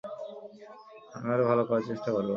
[1.15, 2.29] আমি আরো ভালো করার চেষ্টা করবো।